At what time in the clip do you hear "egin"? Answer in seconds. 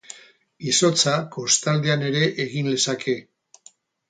2.47-2.71